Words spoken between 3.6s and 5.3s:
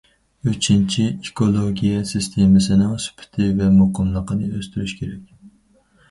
مۇقىملىقىنى ئۆستۈرۈش كېرەك.